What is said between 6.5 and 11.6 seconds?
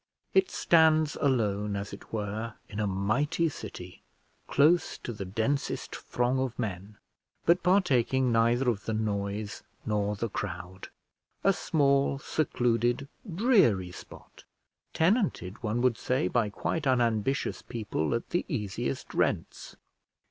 men, but partaking neither of the noise nor the crowd; a